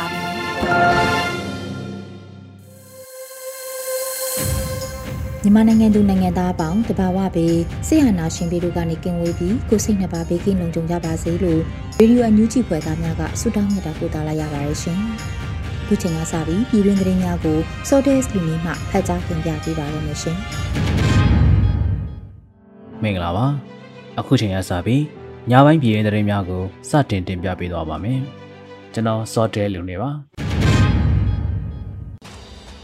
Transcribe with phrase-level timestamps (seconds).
[5.43, 11.61] မြန်မာနိုင်ငံသူနိုင်ငံသားအပေါင်းတဘာဝပေးဆေးဟနာရှင်ပြည်တို့ကနေကင်ဝေးပြီးကိုစိတ်နှစ်ပါးဘေးကင်းလုံခြုံကြပါစေလို့
[11.99, 14.99] ရေဒီယိုအန်ယူဂျီဖွယ်သားများကဆုတောင်းမြတ်တာပို့သလာရပါတယ်ရှင်။
[15.87, 17.57] ဒီချိန်ကစပြီးပြည်တွင်းသတင်းများကို
[17.89, 20.37] Sordes လူမျိုးမှဖတ်ကြားတင်ပြပေးပါရမရှင်။
[23.03, 23.45] မင်္ဂလာပါ။
[24.19, 25.03] အခုချိန်ကစပြီး
[25.51, 28.19] ညပိုင်းပြည်တွင်းသတင်းများကိုစတင်တင်ပြပေးသွားပါမယ်။
[28.93, 30.11] ကျွန်တော် Sordes လူနေပါ။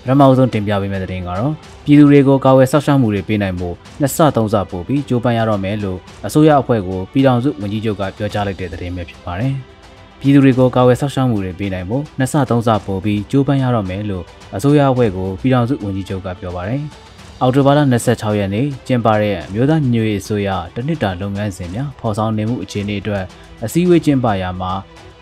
[0.08, 1.54] ပထမဆုံးတင်ပြပေးမယ့်သတင်းကတော့
[1.86, 9.54] ပြည်သူတွေကိုကာဝယ်ဆောက်ရှောက်မှုတွေပေးနိုင်ဖို့နှစ်ဆသုံးဆပို့ပြီးကြိုးပမ်းရတော့မယ်လို့အစိုးရအဖွဲ့ကိုပြည်ထောင်စုဝန်ကြီးချုပ်ကပြောကြားလိုက်တဲ့သတင်းပဲဖြစ်ပါတယ်။
[10.20, 14.24] ပြည်သူတွေကိုကာဝယ်ဆောက်ရှောက်မှုတွေပေးနိုင်ဖို့နှစ်ဆသုံးဆပို့ပြီးကြိုးပမ်းရတော့မယ်လို့
[14.56, 16.82] အစိုးရအဖွဲ့ကိုပြည်ထောင်စုဝန်ကြီးချုပ်ကပြောပါတယ်။
[17.42, 23.24] အော်တိုဘာလ26ရက်နေ့ကျင်းပတဲ့အမျိုးသားညွေအစိုးရတနစ်တာလုပ်ငန်းစဉ်များဖော်ဆောင်နေမှုအခြေအနေအတွက်
[23.64, 24.72] အစည်းအဝေးကျင်းပရာမှာ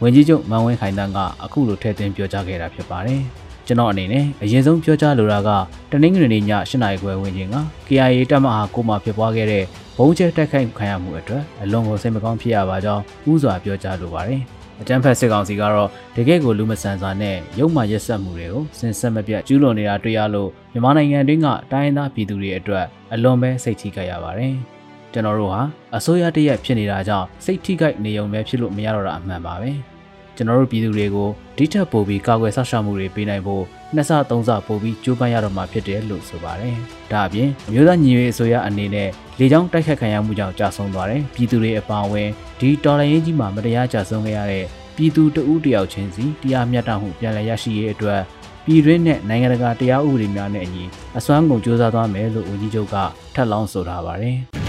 [0.01, 3.23] ဝန်ကြီးချုပ်မန်ဝင်းခိုင်တန်းကအခုလိုထည့်သွင်းပြောကြားခဲ့တာဖြစ်ပါတယ်။
[3.67, 5.49] ကျွန်တော်အနေနဲ့အရင်ဆုံးပြောကြားလိုတာက
[5.91, 7.55] တနင်္ဂနွေနေ့ည8နာရီခွဲဝန်းကျင်က
[7.87, 9.63] KIA တပ်မဟာကိုမှဖြစ်ပွားခဲ့တဲ့
[9.97, 14.41] ဘုံကျဲတိုက်ခိုက်ခံရမှုအတွက်အလွန်ကိုစိတ်မကောင်းဖြစ်ရပါကြောင်းဥစွာပြောကြားလိုပါတယ်။
[14.81, 24.53] အကြမ်းဖက်စစ်ကောင်စီကတော့တကယ့်ကိုလူမဆန်စွာနဲ့ရုံမှရက်ဆက်မှုတွေကိုစင်ဆက်မပြတ်ကျူးလွန်နေတာတွေ့ရလို့မြန်မာနိုင်ငံတွင်းကတိုင်းသားပြည်သူတွေအတွက်အလွန်ပဲစိတ်ထိခိုက်ရပါတယ်။
[25.13, 25.61] ကျွန်တော်တို့ဟာ
[25.97, 29.71] အစိုးရတရက်ဖြစ်နေတာကြောင့်စိတ်ထိခိုက်နေုံပဲဖြစ်လို့မရတော့တာအမှန်ပါပဲ။
[30.35, 33.63] ကျွန်တော်တို့ပြည်သူတွေကိုဒီထက်ပိုပြီးကာကွယ်ဆောက်ရှောက်မှုတွေပေးနိုင်ဖို့
[33.95, 36.75] နှစ်ဆသုံးဆပိုပြီးကြိုးပမ်းရတော့မှာဖြစ်တယ်လို့ဆိုပါတယ်။
[37.11, 39.09] ဒါအပြင်အမျိုးသားညီညွတ်ရေးအစိုးရအနေနဲ့
[39.39, 42.29] လေကြောင်းတိုက်ခတ်ခံရမှုကြောင့်ကြာဆုံးသွားတဲ့ပြည်သူတွေအပါအဝင်
[42.59, 44.65] ဒီတော်လှန်ရေးကြီးမှာမတရားကြာဆုံးခဲ့ရတဲ့
[44.95, 48.21] ပြည်သူတဦးတယောက်ချင်းစီတရားမျှတမှုပြန်လည်ရရှိရေးအတွက်
[48.65, 50.83] ပြည်တွင်းနဲ့နိုင်ငံတကာတရားဥပဒေများနဲ့အညီ
[51.17, 52.95] အစွမ်းကုန်ကြိုးစားသွားမယ်လို့ဦးကြီးချုပ်က
[53.35, 54.39] ထပ်လောင်းဆိုထားပါတယ်။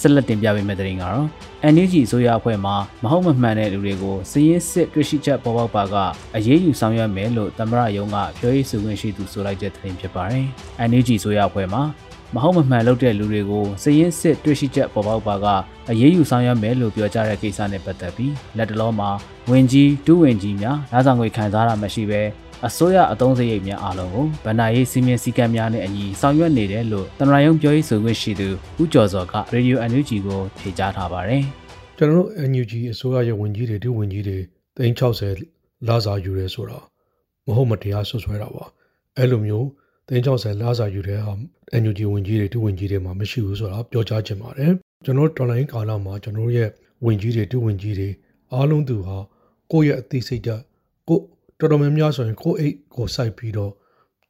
[0.00, 1.26] ဆက်လက်တင်ပြပေးမယ့်သတင်းကတော့
[1.74, 2.72] NUG အစိုးရအဖွဲ့မှ
[3.02, 5.96] မဟုတ်မမှန်တဲ့လူတွေကိုစည်ရင်းစစ်တွေ့ရှိချက်ပေါ်ပေါက်ပါက
[6.36, 10.46] အရေးယူဆောင်ရွက်မယ်လို့သမရယုံကပြောရေးဆိုခွင့်ရှိသူဆိုလိုက်တဲ့သတင်းဖြစ်ပါတယ်။
[10.88, 11.80] NUG အစိုးရအဖွဲ့မှ
[12.34, 15.46] မဟုတ်မမှန်လုပ်တဲ့လူတွေကိုစည်ရင်းစစ်တွေ့ရှိချက်ပေါ်ပေါက်ပါက
[15.90, 19.10] အရေးယူဆောင်ရွက်မယ်လို့ပြောကြားတဲ့ကိစ္စနဲ့ပတ်သက်ပြီးလက်တလုံးမှာ
[19.50, 22.22] ဝင်ကြီးဒုဝင်ကြီးများလာဆောင်ငွေခံစားတာမရှိဘဲ
[22.66, 28.48] အစိုးရအသုံးစရိတ်များအားလုံးကိုဗန္ဒာရေးစီမင်းစည်းကမ်းများနဲ့အညီဆောင်ရွက်နေတယ်လို့တနရာယုံပြောရေးဆိုခွင့်ရှိသူ
[28.80, 31.42] ဦးကျော်စောကရေဒီယို NUG ကိုဖြေကြားထားပါတယ်။
[31.96, 34.38] ကျွန်တော်တို့ NUG အစိုးရရဲ့ဝန်ကြီးတွေဒုဝန်ကြီးတွေ
[34.76, 36.78] 360လာစာယူရဲဆိုတာ
[37.46, 38.64] မဟုတ်မတရားဆွဆွဲတာပါ။
[39.16, 39.66] အဲ့လိုမျိုး
[40.08, 41.32] 360လာစာယူတဲ့ဟာ
[41.82, 44.72] NUG ဝန်ကြီးတွေဒုဝန်ကြီးတွေမှာမရှိဘူးဆိုတာပြောကြားချင်ပါတယ်။
[45.04, 46.68] ကျွန်တော်တော်လိုင်းကာလမှာကျွန်တော်ရဲ့
[47.04, 48.08] ဝန်ကြီးတွေဒုဝန်ကြီးတွေ
[48.52, 49.16] အားလုံးသူဟာ
[49.72, 50.62] ကိုယ့်ရဲ့အသိစိတ်ဓာတ်
[51.08, 51.20] ကို
[51.58, 53.72] တော်တော်များများဆိုရင်ကိုအိတ်ကိုစိုက်ပြီးတော့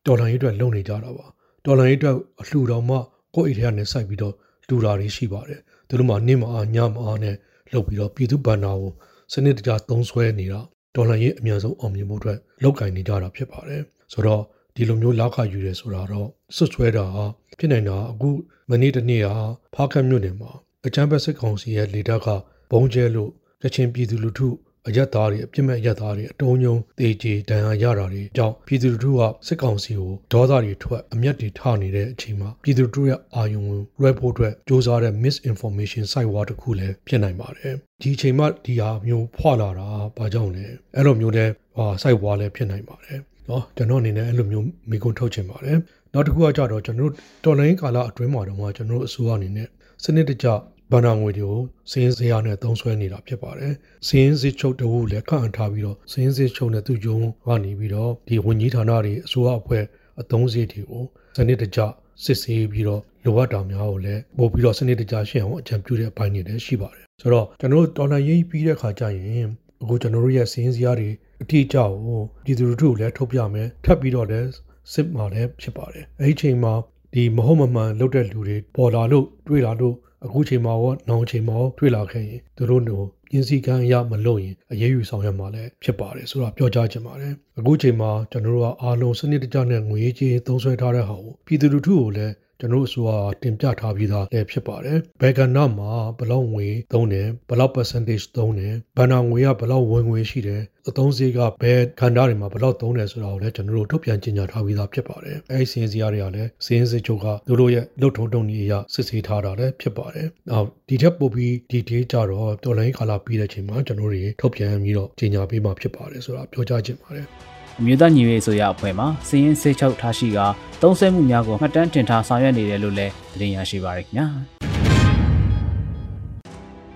[0.06, 1.26] တော်လန်ရေးအတွက်လုပ်နေကြတာပါ
[1.64, 2.96] တော်လန်ရေးအတွက်အလှူတော်မှ
[3.34, 4.34] ကိုအိတ်ထဲကနေစိုက်ပြီးတော့
[4.68, 7.36] လူတာတွေရှိပါတယ်သူတို့မှနေမအားညမအားနဲ့
[7.72, 8.92] လုပ်ပြီးတော့ပြည်သူဗန္နာကို
[9.32, 10.60] စနစ်တကျသုံးဆွဲနေတာ
[10.94, 14.42] တော်လန်ရေးအများဆုံးအောင်မြင်မှုအတွက်လောက်ကင်နေကြတာဖြစ်ပါတယ်ဆိုတော့
[14.74, 17.24] ဒီလိုမျိုးလောက်ခယူရဲဆိုတာတော့ဆွဆွဲတာဟာ
[17.58, 18.28] ဖြစ်နိုင်တာအခု
[18.70, 19.36] မနေ့တနေ့ဟာ
[19.74, 20.50] ဖားခတ်မြို့နယ်မှာ
[20.86, 22.28] အချမ်းဘက်စစ်ကောင်စီရဲ့လေတပ်က
[22.70, 23.30] ဘုံကျဲလို့
[23.62, 24.48] ကချင်ပြည်သူလူထု
[24.88, 40.64] အရက်သားတွေအပြစ်မဲ့အရက်သားတွေအတုံးညုံတေချေဒဏ်ရာရတာတွေကြောင့်ပြည်သူလူထုကစစ်ကောင်စီကိုဒေါသတွေထွက်အမျက်တွေထနေတဲ့အချိန်မှာပြည်သူလူထုရဲ့အာယုံကိုလွှဲဖို့အတွက်စ조사တဲ့ misinformation site war တစ်ခုလည်းဖြစ်နိုင်ပါတယ်ဒီအချိန်မှဒီဟာမျိုးဖွာလာတာဘာကြောင့်လဲ
[40.96, 43.18] အဲ့လိုမျိုးတဲ့ဟာ site war လည်းဖြစ်နိုင်ပါတယ်
[43.48, 45.78] နော်ကျွန်တော်အနေနဲ့အဲ့လိုမျိုးမိကုန်းထုတ်ချင်ပါတယ်
[46.12, 49.68] နောက်တစ်ခုကကြတော့ကျွန်တော်တို့တော်လိုင်းကာလအတွင်းမှာတော့ကျွန်တော်တို့အစိုးရအနေနဲ့
[50.04, 50.46] စနစ်တကျ
[50.92, 53.72] ဘဏ္ဍာငွေတွေကိုစင်းစရာနဲ့သုံးဆွဲနေတာဖြစ်ပါတယ်။
[54.08, 59.84] စင်းစစ်ချုပ်တဝူလည်းခန့်အပ်ထားပြီးတော့စင်းစစ်ချုပ်နဲ့သူ့ဂျုံကနေပြီးတော့ဒီဝန်ကြီးဌာနတွေအစိုးရအဖွဲ့
[60.20, 61.04] အသုံးစရိတ်တွေကို
[61.36, 61.80] စနစ်တကျ
[62.24, 69.48] စစ်ဆေးပြီးတော့လိုအပ်တာများကိုလည်းပို့ပြီးတော့စနစ်တကျရှင်းအောင်အကြံပြုတဲ့အပိုင်းတွေလည်းရှိပါတယ်။ဆိုတော့ကျွန်တော်တို့တော်လှန်ရေးပြီးတဲ့ခါကျရင်
[69.82, 71.10] အခုကျွန်တော်တို့ရဲ့စီးရင်စရာတွေ
[71.42, 74.48] အတိအကျကိုပြည်သူလူထုကိုလည်းထုတ်ပြမယ်ထပ်ပြီးတော့လည်း
[74.92, 76.72] စစ်မှာလည်းဖြစ်ပါတယ်အဲဒီချိန်မှာ
[77.14, 79.94] ဒီမဟုတ်မမှန်လုပ်တဲ့လူတွေပေါ်လာလို့တွေ့လာလို့
[80.24, 93.10] အခုချိန်မှာရောနောင်ချိန်မှာရောတွေ့လာခဲ့ရင်သူတို့တို့ပြင်းစည်းကမ်းအရမလုပ်ရင်အရေးယူဆောင်ရွက်မှာလည်းဖြစ်ပါတယ်ဆိုတော့ပြောကြားချင်ပါတယ်အခုချိန်မှာကျွန်တော်တို့ကအားလုံးစနစ်တကျနဲ့ငွေကြေးသုံးစွဲထားတဲ့ဟာကိုပြည်သူလူထုကိုလည်းကျွန်တော်တို့အစိုးရ
[93.42, 117.26] တင်ပြထားပြီးသားလည်းဖြစ်ပါတယ်။ဘယ်ကဏ္ဍမှာဘယ်လောက်ငွေသုံးတယ်ဘယ်လောက် percentage သုံးတယ်ဘဏ္ဍာငွေကဘယ်လောက်ဝင်ငွေရှိတယ် အသုံးစရိတ်ကဘယ်ကဏ္ဍတွေမှာဘယ်လောက်သုံးတယ်ဆိုတာကိုလည်းကျွန်တော်တို့ထုတ်ပြန်ကြေညာထားပြီးသားဖြစ်ပါတယ်။အဲဒီစီရင်စရာတွေကလည်းစီရင်စစ်ချုပ်ကသူတို့ရဲ့လှုပ်ထုံတုံနည်းအရစစ်ဆေးထားတာလည်းဖြစ်ပါတယ်။နောက်ဒီထက်ပိုပြီးဒီဒေးကြတော့တော်လိုင်းကာလာပြီးတဲ့ချိန်မှာကျွန်တော်တို့ထုတ်ပြန်ပြီးတော့ကြေညာပေးမှာဖြစ်ပါတယ်ဆိုတာပြောကြားချင်ပါတယ်။
[117.80, 120.38] အမျိုးသားညီညွတ်ရေးဆိုရအဖွဲ့မှစည်ရင်းစစ်ချုပ်ထားရှိက
[120.82, 124.67] သုံးဆွဲမှုများကိုမှတ်တမ်းတင်ထားဆောင်ရွက်နေတယ်လို့လည်းသတင်းရရှိပါရခင်ဗျာ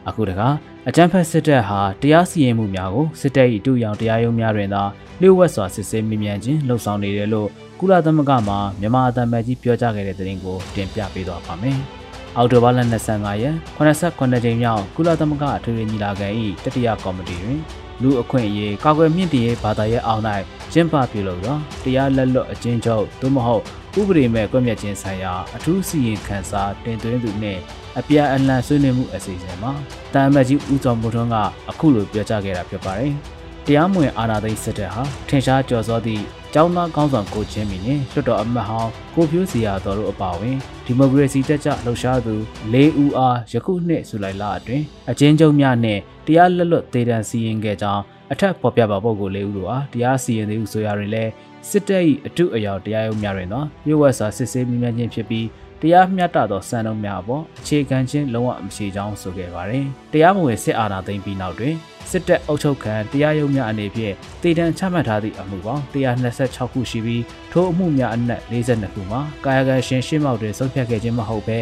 [0.08, 0.40] အခုတက
[0.88, 4.82] အကြံဖက်စစ်တပ်ဟာတရားစီရင်မှုများကိုစစ်တပ်၏တူရောင်တရားရုံးများတွင်သာ
[5.20, 7.48] လျှို့ဝှက်စွာစစ်ဆေးမြင်မြန်ခြင်းလှုံ့ဆော်နေတယ်လို့
[7.80, 11.78] ကုလသမဂ္ဂမှမြန်မာအသံမတ်ကြီးပြောကြားခဲ့တဲ့သတင်းကိုတင်ပြပေးသွားပါမယ်။
[12.36, 12.78] အောက်တိုဘာလ
[13.12, 16.28] 25ရက်89ကြိမ်မြောက်ကုလသမဂ္ဂအထွေထွေညီလာခံ၏
[16.64, 17.60] တတိယကော်မတီတွင်
[18.02, 20.22] လူအခွင့်အရေးကာကွယ်မြင့်တင်ရေးဘာသာရေးအောင်၌
[20.72, 23.62] ကျင်းပပြုလုပ်သောတရားလက်လွတ်အကျဉ်းချုပ်သို့မဟုတ်
[24.00, 27.60] ဥပဒေမဲ့ကွက်မြက်ခြင်းဆိုင်ရာအထူးစီရင်ခံစာတင်သွင်းသူနှင့်
[27.98, 29.72] အပြအလှန်ဆွေးနွေးမှုအစီအစဉ်မှာ
[30.14, 31.36] တာမတ်ကြီးဦးကျော်မိုးထွန်းက
[31.70, 33.12] အခုလိုပြောကြားခဲ့တာဖြစ်ပါတယ်။
[33.66, 36.24] တရားမဝင်အာဏာသိမ်းစစ်တပ်ဟာထင်ရှားကျော်စောသည့်
[36.54, 42.34] ကျောင်းသားကောင်းဆောင်ကိုချင်းမီနဲ့လွှတ်တော်အမတ်ဟောင်းကိုဖြိုးစီယာတော်တို့အပါအဝင်ဒီမိုကရေစီတက်ကြလှုပ်ရှားသူ
[42.72, 48.02] ၄ဦးအားယခုနှစ်ဇူလိုင်လအတွင်းအချင်းချုပ်များနဲ့တရားလက်လွတ်ဒေတန်စီရင်ခဲ့ကြောင်း
[48.32, 51.30] အထက်ပေါ်ပြပါပုဂ္ဂိုလ်၄ဦးတို့အားတရားစီရင်သေးဟုဆိုရရင်လည်း
[51.68, 55.46] စစ်တပ်၏အတုအယောင်တရားရုံးများတွင်သောမြို့ဝက်စွာစစ်ဆေးမြင်မြန်ခြင်းဖြစ်ပြီး
[55.84, 61.74] တရားမျှတသောစံနှုန်းများအပေါ်အခြေခံခြင်းလုံးဝမရှိကြောင်းဆိုခဲ့ပါတယ်။တရားမဝင်စစ်အာဏာသိမ်းပြီးနောက်တွင်
[62.10, 71.58] စစ်တပ်အုပ်ချုပ်ခံတရားရုံးများအနေဖြင့်တည်တံချမှတ်ထားသည့်အမှုပေါင်း126ခုရှိပြီးထိုအမှုများအနက်42ခုမှာကာယကံရှင်ရှင်းမောက်တွင်ဆုံးဖြတ်ခဲ့ခြင်းမဟုတ်ဘဲ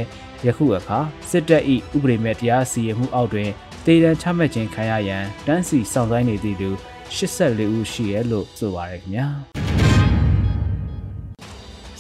[0.47, 0.99] ယခုအခါ
[1.31, 1.63] စစ်တပ်၏
[1.97, 3.51] ဥပဒေမဲ့တရားစီရင်မှုအောက်တွင်
[3.87, 6.71] တည်တံချမှတ်ခြင်းခံရရန်တန်းစီစောင့်ဆိုင်းနေသည့်သူ
[7.17, 9.70] 84ဦးရှိရဲလို့ဆိုပါရခင်ဗျာ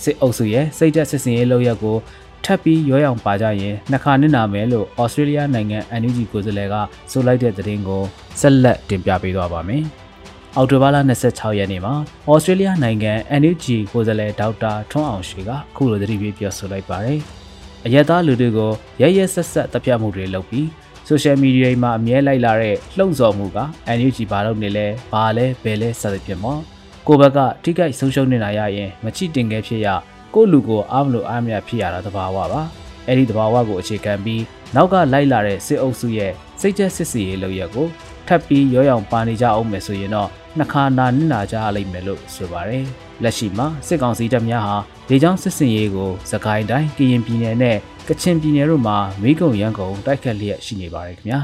[0.02, 1.97] စစ်အုပ်စုရဲ့စိတ်သက်စစ်စင်ရေးလုပ်ရက်ကို
[2.44, 6.75] ထပ်ပြီးရောရောင်ပါကြရင်နှစ်ခါနစ်နာမယ်လို့ဩစတြေးလျနိုင်ငံ NUG ကိုယ်စားလှယ်က
[7.11, 8.02] ဆိုလိုက်တဲ့သတင်းကို
[8.41, 9.85] ဆက်လက်တင်ပြပေးသွားပါမယ်။
[10.56, 10.97] အော်တိုဘားလ
[11.29, 11.94] 26ရက်နေ့မှာ
[12.31, 17.20] ဩစတြေးလျနိုင်ငံ NUG ကိုယ်စားလှယ်ဒေါက်တာထွန်းအောင်ရှိကခုလိုသတိပေးပြောဆိုလိုက်ပါတယ်။
[17.87, 18.70] အရက်သားလူတွေကို
[19.00, 20.69] ရရဆက်ဆက်တပ်ဖြတ်မှုတွေလုပ်ပြီး
[21.06, 23.58] ဆိုရှယ်မီဒီယာမှာအမြဲလိုက်လာတဲ့လှုံ့ဆော်မှုက
[23.97, 26.61] NUG ဘာလို့နေလဲဘာလဲဘယ်လဲစသဖြင့်ပေါ့
[27.06, 29.88] ကိုဘက်ကထိခိုက်ဆုံးရှုံးနေတာရရင်မချိတင်ခဲ့ဖြစ်ရ
[30.35, 32.62] ကိုလူကိုအားမလို့အားမရဖြစ်ရတာတဘာဝပါ
[33.06, 34.43] အဲ့ဒီတဘာဝကိုအခြေခံပြီး
[34.75, 37.87] နောက်ကလိုက်လာတဲ့စစ်အုပ်စုရဲ့စိတ်ချက်စစ်စီရေးလုပ်ရက်ကို
[38.26, 42.85] ထပ်ပြီးရောရောင်ပါနေကြအောင်မယ်ဆိုရင်တော့နှခါနာနစ်နာကြလိမ့်မယ်လို့ဆိုပါတယ်
[43.23, 44.76] လက်ရှိမှာစစ်ကောင်စီတပ်များဟာ
[45.08, 47.76] ဒေချောင်းစစ်စင်ရေးကိုစကိုင်းတိုင်းကရင်ပြည်နယ်နဲ့
[48.08, 51.41] ကချင်ပြည်နယ်တို့မှာမိကုံရန်ကုန်တိုက်ခတ်လျက်ရှိနေပါတယ်ခင်ဗျာ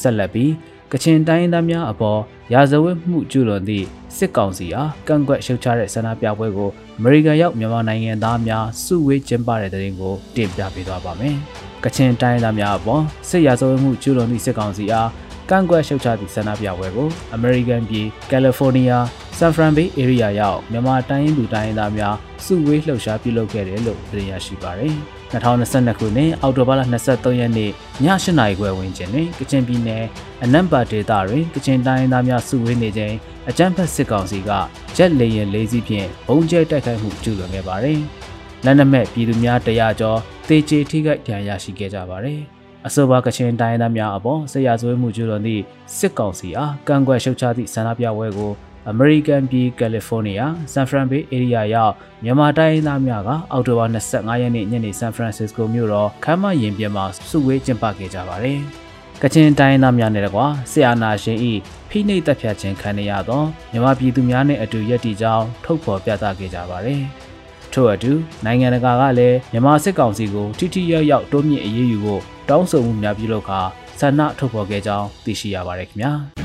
[0.00, 0.50] ဆက်လက်ပြီး
[0.92, 2.20] ကချင်တိုင်းသားများအပေါ်
[2.52, 3.86] ရာဇဝတ်မှုကျူးလွန်သည့်
[4.16, 11.36] စစ်ကောင်စီအားကန့်ကွက်ရှုတ်ချတဲ့ဆန္ဒပြပွဲကိုအမေရိကန်ရောက်မြန်မာနိုင်ငံသားများစုဝေးကျင်းပတဲ့တဲ့ရင်ကိုတင်ပြပေးသွားပါမယ်။
[11.84, 15.08] ကချင်တိုင်းသားများအပေါ်စစ်ရာဇဝတ်မှုကျူးလွန်သည့်စစ်ကောင်စီအား
[15.50, 19.06] ကန့်ကွက်ရှုတ်ချသည့်ဆန္ဒပြပွဲကိုအမေရိကန်ပြည်ကယ်လီဖိုးနီးယား
[19.38, 24.96] ဆန်ဖရန်ဘေးဧရိယာရောက်မြန်မာတိုင်းရင်းသူတိုင်းရင်းသားများစုဝေးလှုပ်ရှားပြုလုပ်ခဲ့တယ်လို့သိရရှိပါရယ်။
[25.32, 27.72] 2022ခုနှစ်အောက်တိုဘာလ23ရက်နေ့ည
[28.24, 30.04] 8နာရီခွဲဝန်းကျင်တွင်ကချင်ပြည်နယ်
[30.44, 33.14] အနံပါဒေသတွင်ကချင်တိုင်းသားများစုဝေးနေချိန်
[33.48, 34.50] အကြမ်းဖက်စစ်ကောင်စီက
[34.96, 38.00] ဂျက်လေယာဉ်လေးစီးဖြင့်ဘုံကျဲတိုက်ခိုက်မှုကျူးလွန်ခဲ့ပါတယ်။
[38.64, 42.40] လက်နက်မဲ့ပြည်သူများတရာကျော်တေချေထိခိုက်ဒဏ်ရာရှိခဲ့ကြပါတယ်။
[42.86, 45.62] အဆိုပါကချင်တိုင်းသားများအပေါ်ဆရာဆွေးမှုကျူးလွန်သည့်
[45.96, 48.52] စစ်ကောင်စီအားကန့်ကွက်ရှုတ်ချသည့်ဆန္ဒပြပွဲကို
[48.90, 58.58] အမေရိကန်ပြည်ကယ်လီဖိုးနီးယားဆန်ဖရန်ဘေးဧရိယာရောက်မြန်မာတိုင်းသားများကအောက်တိုဘာ25ရက်နေ့ညနေဆန်ဖရန်စစ္စကိုမြို့တော်ခမ်းမရင်ပြင်မှာစုဝေးကျင်းပခဲ့ကြပါတယ်။
[59.22, 61.52] ကချင်တိုင်းသားများနဲ့တကွာဆီအာနာရှင်ဤ
[61.90, 67.02] ဖိနှိပ်တပ်ဖြတ်ခြင်းခံရသောမြန်မာပြည်သူများနဲ့အတူရပ်တည်ကြောင်းထုတ်ဖော်ပြသခဲ့ကြပါတယ်။
[67.72, 68.12] ထို့အတူ
[68.44, 73.60] နိုင်ငံတကာကလည်းမြန်မာစစ်ကောင်စီကိုထိထိရောက်ရောက်တိုးမြင့်အရေးယူဖို့တောင်းဆိုမှုများပြုလုပ်ခါ
[74.00, 76.14] ဆန္ဒထုတ်ဖော်ခဲ့ကြောင်းသိရှိရပါတယ်ခင်ဗျာ။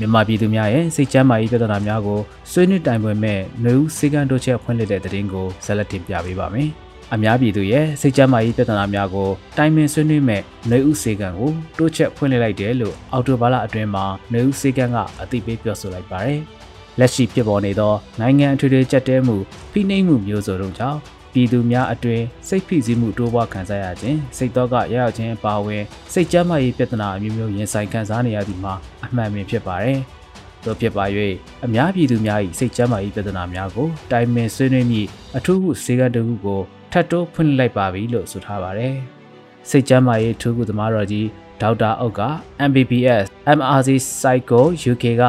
[0.00, 6.68] မြန်မာပြည်သူများရဲ့စိတ်ချမ်းမာရေးပြဿနာများကိုဆွေးနွေးတိုင်ပင်မဲ့နှွေဦးစေကန်းတို့ချက်ဖွင့်လှစ်တဲ့သတင်းကိုဆက်လက်တင်ပြပေးပါမယ်။
[7.12, 16.40] အများပြည်သူရဲ့စိတ်ချမ်းမာရေးပြဿနာများကိုတိုင်ပင်ဆွေးနွေးမဲ့နှွေဦးစေကန်းကိုတိုးချက်ဖွင့်လှစ်လိုက်တယ်လို့အော်တိုဘာလအတွင်းမှာနှွေဦးစေကန်းကအသိပေးပြောဆိုလိုက်ပါတယ်။
[16.98, 19.36] လက်ရှိဖြစ်ပေါ်နေသောနိုင်ငံအထွေထွေကြက်တဲမှု
[19.72, 21.00] ဖိနှိပ်မှုမျိုးစုံတို့ကြောင့်
[21.32, 25.82] ပြည်သူများအတွင်စိတ်ဖိစီးမှုတိုးပွားခံစားရခြင်းစိတ်တော့ကရရောက်ခြင်းအပါအဝင်
[26.12, 29.98] စိတ်ကြမ်းမာရေးပြဿနာအမျိုးမျိုးရင်ဆိုင်ခံစားနေရသည်မှာအမှန်ပင်ဖြစ်ပါတယ်။
[30.64, 31.04] သို့ဖြစ်ပါ၍
[31.64, 35.02] အများပြည်သူများ၏စိတ်ကြမ်းမာရေးပြဿနာများကိုတိုင်ပင်ဆွေးနွေးမိ
[35.36, 36.60] အထူးဟုစေကတခုကို
[36.92, 38.94] ထပ်တိုးဖွင့်လိုက်ပါပြီလို့ဆိုထားပါတယ်။
[39.68, 41.26] စိတ်ကြမ်းမာရေးထူးခုသမားတော်ကြီး
[41.60, 42.22] ဒေါက်တာအုပ်က
[42.68, 43.24] MBBS
[43.58, 43.88] MRC
[44.20, 44.60] Psycho
[44.92, 45.24] UK က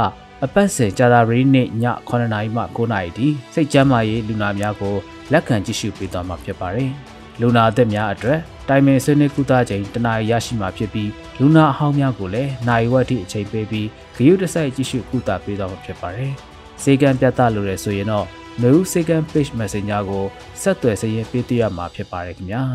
[0.45, 1.67] အပတ်စဉ်ကြာသပတေးနေ့ည
[2.09, 4.95] 9:00နာရီမှ9:00နာရီထိစိတ်ကြမ်းမာရေးလူနာများကို
[5.31, 6.91] လက်ခံကြည့်ရှုပေးသွားမှာဖြစ်ပါတယ်။
[7.39, 11.09] လူနာအသက်များအတွက်တိုင်ပင်ဆွေးနွေးကုသချိန်တနာရီရရှိမှာဖြစ်ပြီး
[11.39, 16.31] လူနာအဟောင်းများကိုလည်းနိုင်ဝက်ထိအချိန်ပေးပြီးဂရုတစိုက်ကြည့်ရှုကုသပေးသွားမှာဖြစ်ပါတယ်။
[16.83, 18.27] စေကံပြတ်သားလို့ရဆိုရင်တော့
[18.61, 20.25] မျိုးစေကံ page messenger ကို
[20.61, 22.61] ဆက်သွယ်စရင်ပေးတရမှာဖြစ်ပါတယ်ခင်ဗျာ။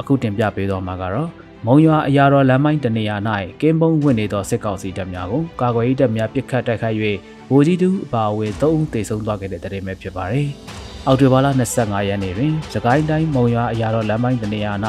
[0.00, 1.30] အခုတင်ပြပေးသွားမှာကတော့
[1.66, 3.16] မုံရွာအရာတော်လမ်းမိုင်းတနေရာ၌
[3.60, 6.96] ကင်းပုံဝင်နေသောစစ်ကောင်စီတပ်များကိုကာကွယ်ရေးတပ်များပစ်ခတ်တိုက်ခိုက်၍
[7.50, 10.48] ဗိုလ်ကြီးတူအပါအဝင်၃ဦးသေဆုံးသွားခဲ့တဲ့တဲ့ရင်ပဲဖြစ်ပါတယ်။
[11.06, 11.46] အောက်တိုဘာလ
[11.78, 14.72] 25ရက်နေ့တွင်စကိုင်းတိုင်းမုံရွာအရာတော်လမ်းမိုင်းတနေရာ၌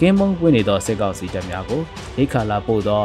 [0.00, 1.82] ကင်းပုံဝင်နေသောစစ်ကောင်စီတပ်များကို
[2.18, 3.02] ရိခါလာပို့သော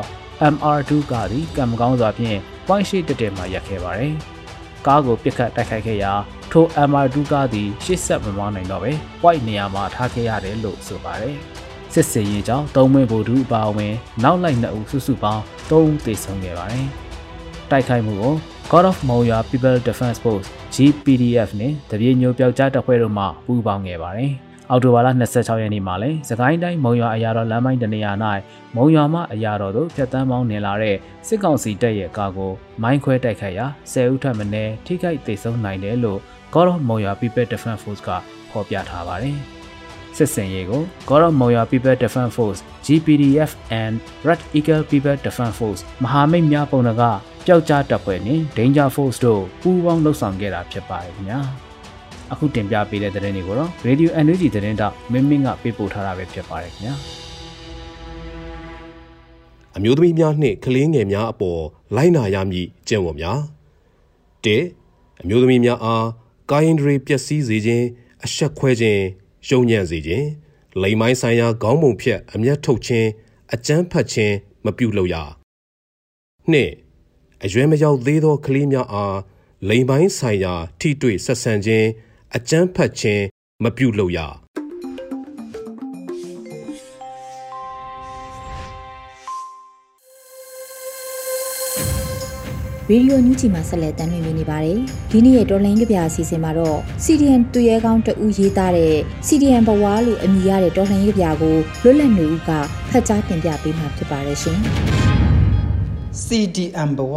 [0.53, 4.13] MR2 ကားသည်ကံမကောင်းစွာဖြင့် point ရှိတက်တက်မှရက်ခဲ့ပါတယ်။
[4.87, 6.13] ကားကိုပစ်ခတ်တိုက်ခိုက်ခဲ့ရာ
[6.51, 8.91] ထို MR2 ကားသည်ရှေ့ဆက်မမောင်းနိုင်တော့ပဲ
[9.21, 11.37] point နေရာမှာထားခဲ့ရတယ်လို့ဆိုပါတယ်။
[11.97, 16.87] စစ်စင်ရေးကြောင့်သုံးမွေဗိုလ်ဒူအပါအဝင်နောက်လိုက်နှစ်ဦးစုစုပေါင်း၃ဦးသေဆုံးခဲ့ပါတယ်။
[17.71, 18.33] တိုက်ခိုက်မှုကို
[18.71, 24.31] God of Moya People Defense Force GPDF နဲ့တပြေညိုပျောက်ကြားတပ်ဖွဲ့တို့မှပူးပေါင်းခဲ့ပါတယ်။
[24.69, 28.11] အော်တိုဘာလ26ရက်နေ့မှာလဲစကိုင်းတိုင်းမုံရွာအရာတော်လမ်းမိုင်းတနေရာ၌
[28.75, 30.95] မုံရွာမှအရာတော်သို့ဖျက်တမ်းပေါင်းနေလာတဲ့
[31.27, 34.45] စစ်ကောင်စီတပ်ရဲ့ကားကိုမိုင်းခွဲတိုက်ခိုက်ရာ10ဦးထပ်မံ
[34.85, 36.19] ထိခိုက်ဒေဆုံးနိုင်တယ်လို့
[36.53, 38.09] God of Moya People Defense Force က
[38.51, 39.39] ဖော်ပြထားပါတယ်။
[40.17, 43.93] စစ်စင်ရေးကို God of Moya People Defense Force GPDF and
[44.27, 47.03] Red Eagle People Defense Force မဟာမိတ်များပုံက
[47.45, 51.39] ပျောက်ကြားတပ်ဖွဲ့နှင့် Danger Force တို့ပူးပေါင်းလှုပ်ဆောင်ခဲ့တာဖြစ်ပါတယ်ခင်ဗျာ
[52.31, 56.95] အခုတင်ပြပေးတဲ့သတင်းတွေကိုတော့ Radio NUG သတင်းတောက်မင်းမင်းကပေးပို့ထားတာပဲဖြစ်ပါတယ်ခင်ဗျာ
[59.75, 61.61] အမျိုးသမီးများနှင့်ကလေးငယ်များအပေါ်
[61.95, 63.39] လိုက်နာရမည်ကျင့်ဝတ်များ
[64.45, 64.47] ၁
[65.21, 66.05] အမျိုးသမီးများအား
[66.51, 67.85] ကာယင်ဒရီပျက်စီးစေခြင်း
[68.25, 69.03] အဆက်ခွဲခြင်း
[69.49, 70.27] ယုံညံ့စေခြင်း
[70.81, 73.07] လိမ်မိုင်းဆိုင်ရာခေါင်းပုံဖြတ်အမျက်ထုတ်ခြင်း
[73.53, 74.35] အကြမ်းဖက်ခြင်း
[74.65, 75.15] မပြုလုပ်ရ
[76.51, 76.71] နှစ်
[77.43, 79.17] အရွယ်မရောက်သေးသောကလေးများအား
[79.69, 81.87] လိမ်ပိုင်းဆိုင်ရာ ထိတွေ့ဆက်ဆံခြင်း
[82.35, 83.23] အကြမ်းဖက်ခြင်း
[83.63, 84.19] မပြုလုပ်ရ
[92.91, 94.79] ရေဒီယိုညူချီမှာဆက်လက်တင်ပြနေပါတယ်။
[95.11, 98.95] ဒီနေ့ရဲ့တော်လိုင်းကြပြအစီအစဉ်မှာတော့ CDN တူရဲကောင်းတဦးရေးသားတဲ့
[99.27, 102.49] CDN ဘဝလို့အမည်ရတဲ့တော်လိုင်းကြပြကိုလွတ်လပ်နေဦးက
[102.89, 104.57] ဖတ်ကြားတင်ပြပေးမှာဖြစ်ပါတယ်ရှင်။
[106.23, 107.15] CDN ဘဝ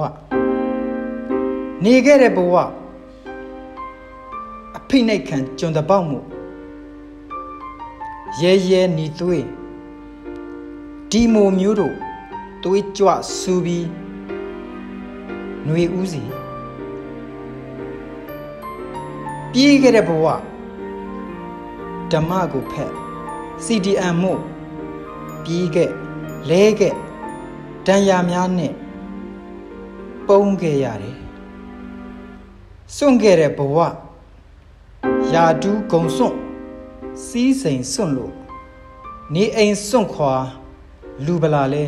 [1.84, 2.54] နေခဲ့တဲ့ဘဝ
[4.76, 6.18] အဖိနှိတ်ခံကျွန်တပေါက်မှု
[8.42, 9.46] ရဲရဲနီသွေး
[11.10, 11.94] ဒီမိုမျိုးတို့
[12.62, 13.08] သွေးကြွ
[13.38, 14.07] ဆူပြီး
[15.68, 16.22] ຫນွေဦးစီ
[19.52, 20.26] ပြေးခဲ့တဲ့ဘဝ
[22.12, 22.92] ဓမ္မကိုဖက်
[23.64, 24.40] CDM မို့
[25.44, 25.90] ပြေးခဲ့
[26.50, 26.94] လဲခဲ့
[27.86, 28.72] တန်ရာများနဲ့
[30.28, 31.16] ပုံခဲ့ရတယ်
[32.96, 33.76] စွန့်ခဲ့တဲ့ဘဝ
[35.32, 36.36] ယာဒူးဂုံစွန့်
[37.26, 38.32] စီးစိမ်စွန့်လို့
[39.34, 40.32] နေအိမ်စွန့်ခွာ
[41.24, 41.84] လူပလာလဲ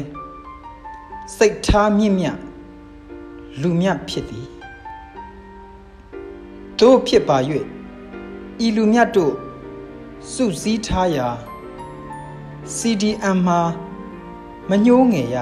[1.37, 2.50] စိတ်ထားမြင့်မြတ်
[3.61, 4.47] လူမြတ်ဖြစ်သည်
[6.79, 7.39] တို့ဖြစ်ပါ၍
[8.65, 9.35] ဤလူမြတ်တို့
[10.33, 11.29] စုစည်းထားရာ
[12.77, 13.61] CDM မှာ
[14.69, 15.37] မညှိုးငယ်ရ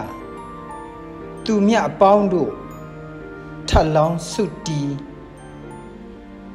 [1.44, 2.50] သူမြတ်အပေါင်းတို့
[3.68, 4.82] ထပ်လောင်းစုတီ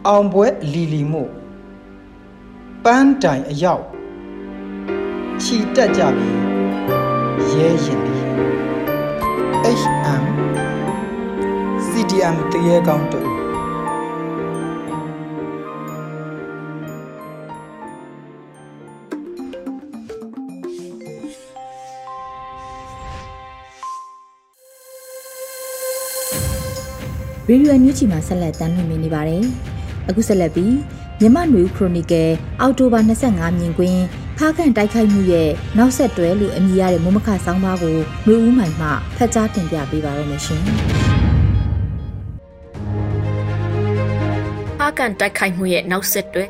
[0.07, 1.31] အောင်ပွဲအလီလီမို့
[2.83, 3.85] ပန်းတိုင်အရောက်
[5.41, 6.29] ခြီတက်ကြပြီ
[7.51, 8.23] ရဲရင်သည်
[9.79, 10.02] HM
[12.03, 13.19] CDM တရေကောင်းတူ
[27.47, 29.43] ရေဒီယိုအန်ယူချီမှာဆက်လက်တမ်းလွှင့်နေပါတယ်။
[30.09, 30.75] အခုဆက်လက်ပြီး
[31.19, 32.31] မြမနွေခရိုနီကယ်
[32.61, 34.01] အောက်တိုဘာ25မြင်ကွင်း
[34.37, 40.63] ဖားကန်တိုက်ခိုက်မှုရဲ့နောက်ဆက်တွဲလို့အမည်ရတဲ့မုံမခဆောင်းပါးကိုမျိုးဦးမှန်မှဖတ်ကြားတင်ပြပေးပါရမရှင်။
[45.03, 46.45] ကန်တိုက်ခိုက်မှုရဲ့နောက်ဆက်တွဲ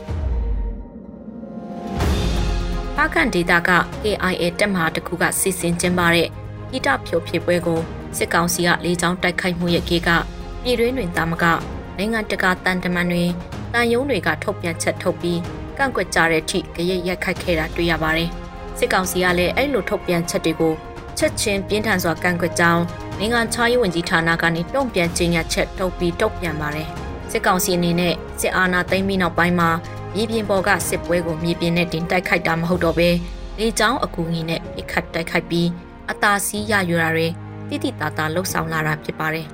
[2.96, 3.70] ဖားကန်ဒေတာက
[4.06, 6.28] AIA တက်မဟာတစ်ခုကစီစဉ်ကျင်းပတဲ့
[6.70, 7.80] ဟိတဖြိုဖြေပွဲကို
[8.18, 10.10] စစ်ကောင်စီကလေကြောင်းတိုက်ခိုက်မှုရဲ့ကေက
[10.64, 11.46] ပြည်တွင်းတွင်တာမက
[11.98, 13.24] နိုင်ငံတကာတန်တမန်တွေ
[13.74, 15.40] တန်ယုံတွေကထုတ်ပြန်ချက်ထုတ်ပြီး
[15.78, 18.30] ကန့်ကွက်ကြတဲ့အထိကြရိတ်ရက်ခတ်ခဲ့တာတွေ့ရပါတယ်။
[18.78, 20.74] စစ်ကောင်စီကလည်းအဲ့လိုထုတ်ပြန်ချက်တွေကို
[21.18, 22.84] ချက်ချင်းပြင်းထန်စွာကန့်ကွက်ကြောင်း
[23.20, 26.90] နိုင်ငံခြားရေးဝန်ကြီးဌာနကနေတုံ့ပြန်ကြေညာချက်ထုတ်ပြီးတုံ့ပြန်ပါတယ်။
[27.32, 29.70] စစ်ကောင်စီအနေနဲ့ စစ်အာဏာသိမ်းပြီးနောက်ပိုင်းမှာ
[30.16, 33.10] မြေပြင်ပေါ်ကစစ်ပွဲကိုမြေပြင်နဲ့တင်တိုက်ခိုက်တာမဟုတ်တော့ဘဲ
[33.60, 35.68] လေကြောင်းအကူအညီနဲ့ပြစ်ခတ်တိုက်ခိုက်ပြီး
[36.12, 37.28] အသာစီးရယူတာတွေ
[37.70, 39.48] တိတိတသားလှုပ်ဆောင်လာတာဖြစ်ပါတယ်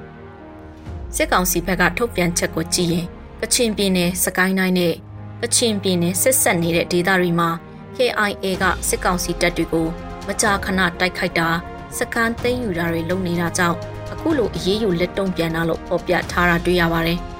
[1.15, 3.05] ။စစ်ကောင်စီဘက်ကထုတ်ပြန်ချက်ကိုကြည့်ရင်
[3.41, 4.93] ကချင်ပြည်နယ်စကိုင်းတိုင်းနဲ့
[5.41, 7.49] ကချင်ပြည်နယ်ဆက်ဆက်နေတဲ့ဒေသတွေမှာ
[7.97, 9.87] KIA ကစစ်ကောင်စီတပ်တွေကို
[10.27, 11.49] မကြာခဏတိုက်ခိုက်တာ
[11.97, 13.77] စကန်သိမ်းယူတာတွေလုပ်နေတာကြောင့်
[14.13, 17.19] အခုလိုအရေးယူလက်တုံ့ပြန်တာလို့ပေါ်ပြထားတာတွေ့ရပါတယ်။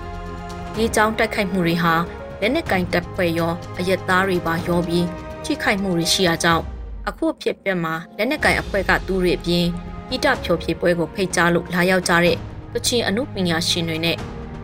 [0.79, 1.93] ဒီကြောင်းတိုက်ခိုက်မှုတွေဟာ
[2.41, 5.05] လက်နက်ကင်တပ်ဖွဲ့ရောအရက်သားတွေပါရောပြီး
[5.43, 6.63] ထိခိုက်မှုတွေရှိရာကြောင့်
[7.07, 9.65] အခုဖြစ်ပြမှာလက်နက်ကင်အဖွဲ့ကသူတွေအပြင်
[10.07, 12.37] ပိတဖြိုဖြေပွဲကိုဖိတ်ကြားလို့လာရောက်ကြတဲ့
[12.73, 14.17] ကချင်အမှုပညာရှင်တွေနဲ့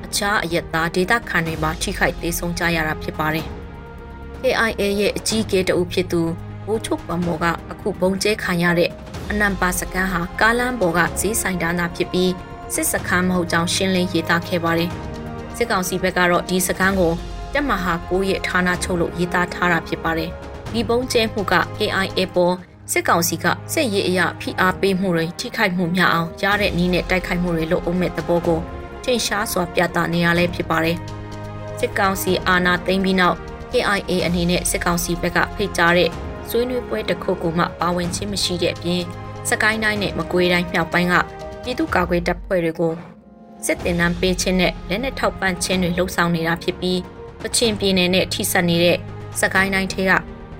[0.05, 3.45] အခြားအရက်သားဒေသခံတွေပါထိခိုက်သေးဆုံးကြရတာဖြစ်ပါတယ်။
[4.41, 6.21] KIA ရဲ့အကြီးအကဲတအုပ်ဖြစ်သူ
[6.65, 8.89] ဘိုးချုပ်ပမောကအခုဘုံကျဲခံရတဲ့
[9.29, 12.31] အနံပါစကန်ဟာကားလမ်းပေါ်ကဈေးဆိုင်ဒါနာဖြစ်ပြီး
[12.73, 14.91] စစ်စခန်းမဟုတ်ကြောင်းရှင်းလင်းရေးသားခဲ့ပါတယ်။
[15.57, 17.13] စစ်ကောင်စီဘက်ကတော့ဒီစခန်းကို
[17.53, 20.29] တက်မဟာ9ရဲ့ဌာနချုပ်လို့ရေးသားထားတာဖြစ်ပါတယ်။
[20.73, 22.55] ဒီပုံကျဲမှုက KIA ပေါ်
[22.91, 28.59] စစ်ကောင်စီကစစ်ရေးအရာဖိအားပေးမှုတွေထိခိုက်မှုများအောင်ရတဲ့နည်းနဲ့တိုက်ခိုက်မှုတွေလုပ်အောင်မဲ့သဘောကို
[29.03, 30.97] ထင်ရှားစွာပြသနေရလဲဖြစ်ပါတယ်။
[31.79, 33.37] စစ်ကောင်စီအာဏာသိမ်းပြီးနောက်
[33.71, 36.09] KIA အနေနဲ့စစ်ကောင်စီဘက်ကဖိတ်ကြားတဲ့
[36.49, 39.01] ဆွေးနွေးပွဲတစ်ခုကိုမှပါဝင်ခြင်းမရှိတဲ့အပြင်
[39.49, 41.15] စကိုင်းတိုင်းနဲ့မကွေးတိုင်းမြောက်ပိုင်းက
[41.63, 43.14] ပြည်သူ့ကာကွယ်တပ်ဖွဲ့တွေကို
[43.65, 46.99] စစ်တင်နန်းပေးခြင်းနဲ့လက်နက်ထောက်ပံ့ခြင်းတွေလှုံ့ဆော်နေတာဖြစ်ပြီး
[47.43, 48.97] ကချင်ပြည်နယ်နဲ့ထိစပ်နေတဲ့
[49.39, 50.11] စကိုင်းတိုင်းထဲက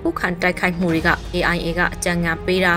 [0.02, 2.74] ခုခံတိုက်ခိုက်မှုတွေက AIA ကအကြံဉာဏ်ပေးတာ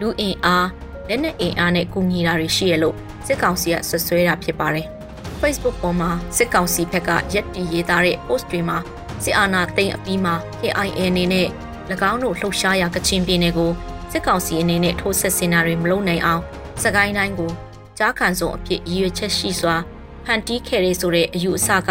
[0.00, 0.68] လူအင်အား
[1.08, 2.94] လက်နက်အင်အားနဲ့ကူညီတာတွေရှိရလို့
[3.26, 4.86] စစ်ကောင်စီကဆွဆွဲတာဖြစ်ပါတယ်။
[5.40, 8.78] Facebook ပေါ်မှာစစ်ကောင်စီဘက်ကရက်တီရေးသားတဲ့ post တွေမှာ
[9.24, 11.48] စစ်အာဏာသိမ်းအပြီးမှာ KIA အနေနဲ့၎
[12.10, 13.70] င်းတို့လှုပ်ရှားရာကချင်ပြည်နယ်ကို
[14.12, 16.42] စစ်ကောင်စီအနေနဲ့ထိုးဆက်ဆင်တာတွေမလုပ်နိုင်အောင်
[16.82, 17.50] စကိုင်းတိုင်းကို
[17.98, 19.76] ကြားခံစုံအဖြစ်ရည်ရွယ်ချက်ရှိစွာ
[20.24, 21.90] ဖန်တီးခဲ့ရဆိုတဲ့အယူအဆက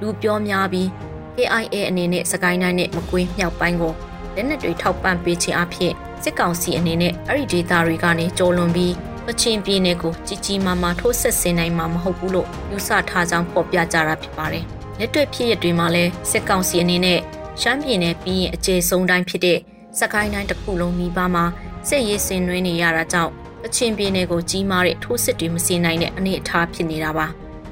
[0.00, 0.88] လူပြောများပြီး
[1.36, 3.92] KIA အနေနဲ့စကိုင်းတိုင်းနဲ့မကွေးမြောက်ပိုင်းကို
[4.34, 8.94] လက်နက်တွေထောက်ပံ့ပေးခြင်းအဖြစ်စစ်ကောင်စီအနေနဲ့အဲ့ဒီဒေသတွေကနေကျော်လွန်ပြီး
[9.26, 14.64] ကချင်ပြည်နယ်ကိုကြီးကြီးမားမားထိုးဆက်ဆင်နိုင်မှာမဟုတ်ဘူးလို့ယူဆထားကြောင်းဖော်ပြကြတာဖြစ်ပါတယ်။
[14.98, 17.20] လက်တွေ့ဖြစ်ရတွေမှာလည်းစစ်ကောင်စီအနေနဲ့
[17.60, 19.58] ရှမ်းပြည်နယ်ပြီးရင်အကျေဆုံးတိုင်းဖြစ်တဲ့
[19.98, 21.44] စကိုင်းတိုင်းတစ်ခုလုံးမိပါမှာ
[21.88, 23.32] စစ်ရေးဆင်နွှဲနေရတာကြောင့်
[23.64, 27.26] ကချင်ပြည်နယ်ကိုကြီးမားတဲ့ထိုးစစ်တွေမစင်နိုင်တဲ့အနေအထားဖြစ်နေတာပါ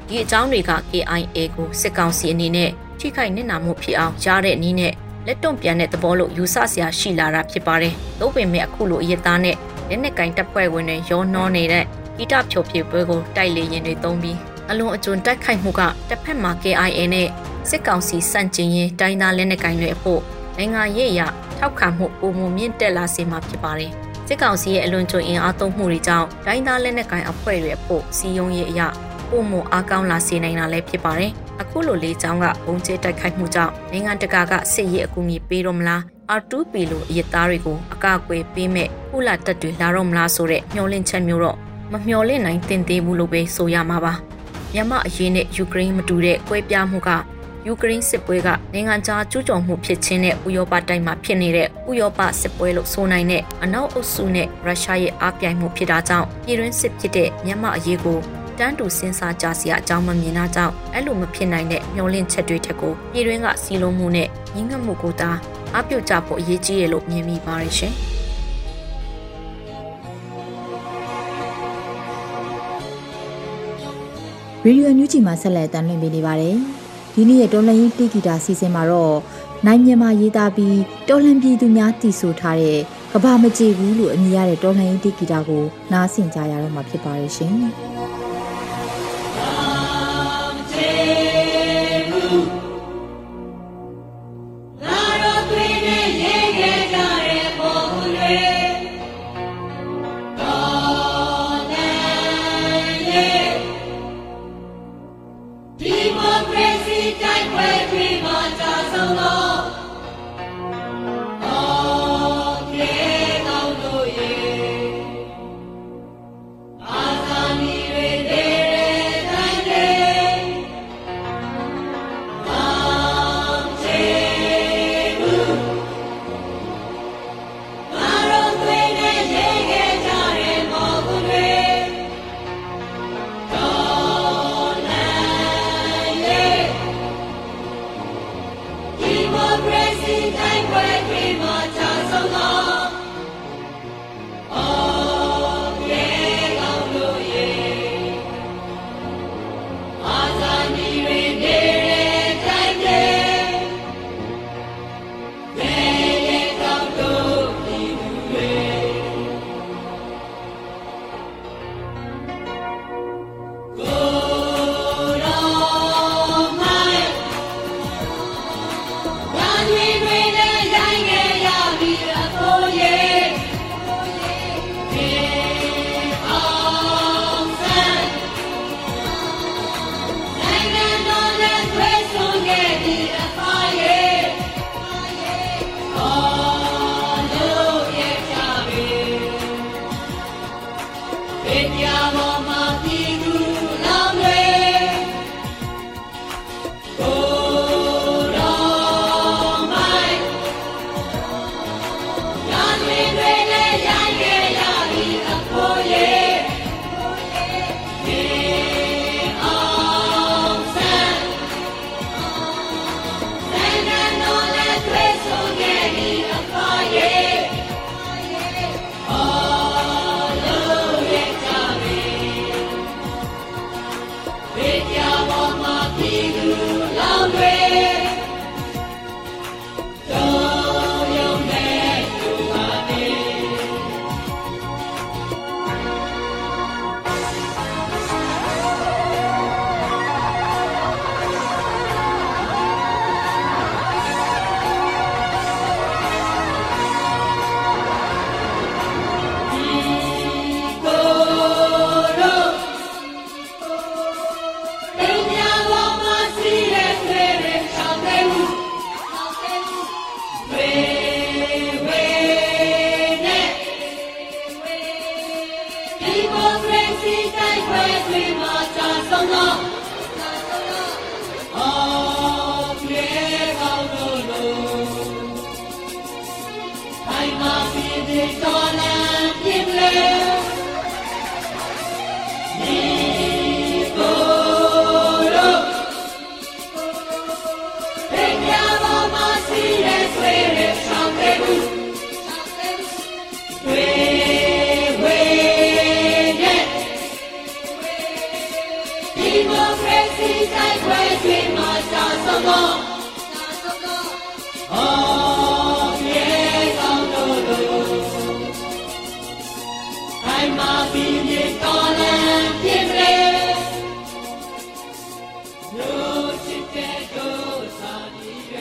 [0.06, 4.92] ဒီအကြောင်းတွေက KIA ကိုစစ်ကောင်စီအနေနဲ့ထိခိုက်နစ်နာမှုဖြစ်အောင်ရတဲ့နည်းနဲ့
[5.26, 9.56] လက်တုံ့ပြန်တဲ့သဘောလို့ယူဆစရာရှိလာတာဖြစ်ပါတယ်။သို့ပေမဲ့အခုလိုအရသားနဲ့
[9.88, 11.84] လက်နက်ကင်တပ်ဖွဲ့ဝင်တွေရောနှောနေတဲ့
[12.16, 14.38] ဂီတဖြိုဖြေပွဲကိုတိုက်လေရင်တွေသုံးပြီး
[14.70, 17.28] အလွန်အကျွံတိုက်ခိုက်မှုကတစ်ဖက်မှာ KIA နဲ့
[17.68, 20.20] စစ်ကောင်စီစန့်ကျင်ရင်တိုင်းသားလက်နက်ကင်တွေအဖို့
[20.56, 21.20] နိုင်ငံရေးအရ
[21.58, 23.92] ထောက်ခံမှုပုံမမြင့်တက်လာစေမှာဖြစ်ပါတယ်။
[24.28, 28.80] စစ်ကောင်စီရဲ့အလွန်ကျွံအင်အားသုံးမှုတွေကြောင့်တိုင်းသားလက်နက်ကင်အဖွဲ့တွေအဖို့စီယုံရေးအရ
[29.30, 31.32] ပုံမအားကောင်းလာစေနိုင်တာလည်းဖြစ်ပါတယ်။
[31.62, 36.00] အခုလိုလေးချောင်းကဘုံကျဲတိုက်ခိုက်မှုကြောင့်နိုင်ငံတကာကစစ်ရေးအကူအညီပေးတော့မလား
[36.38, 41.56] R2P လိုအရသားတွေကိုအကာအကွယ်ပေးမဲ့ကုလတပ်တွေလာတော့မလားဆိုတဲ့မျှော်လင့်ချက်မျိုးတော့
[41.92, 44.14] မမျှော်လင့်နိုင်တင်သေးဘူးလို့ပဲဆိုရမှာပါ
[44.74, 47.10] မြန်မာအရေးနဲ့ယူကရိန်းမတူတဲ့ကွဲပြားမှုက
[47.66, 58.18] ယူကရိန်းစစ်ပွဲကနိုင်ငံခြားကျူးကျော်မှုဖြစ်ခြင်းနဲ့ဥရောပတိုင်းမှာဖြစ်နေတဲ့ဥရောပစစ်ပွဲလို့ဆိုနိုင်တဲ့အနောက်အုပ်စုနဲ့ရုရှားရဲ့အားပြိုင်မှုဖြစ်တာကြောင့်ပြည်တွင်းစစ်ဖြစ်တဲ့မြန်မာအရေးကို
[58.58, 65.30] တန်းတူစဉ်းစားကြစရာအကြောင်းမမြင်တာကြောင့်အဲ့လိုမဖြစ်နိုင်တဲ့မျောလင့်ချက်တွေထက်ကိုပြည်တွင်းကစီလုံးမှုနဲ့ညီငတ်မှုကိုသာ
[65.78, 67.94] အပြုတ်ကြဖို့အရေးကြီးရလို့မြင်မိပါတယ်ရှင်။
[74.64, 76.58] ရေဒီယိုအန်ယူဂျီမှာဆက်လက်တင်ပြနေပါတယ်။
[77.14, 79.16] ဒီနေ့ရဲ့တော်လန်ရေးတိဂီတာစီစဉ်မှာတော့
[79.66, 82.80] နိုင်မြန်မာရေးသားပြီးတော်လန်ပြည်သူများတည်ဆိုထားတဲ့
[83.12, 87.54] ကဘာမကြည့်ဘူးလို့အမည်ရတဲ့တော်လန်ရေးတိဂီတာကိုနားဆင်ကြရတော့မှာဖြစ်ပါရဲ့ရှင်။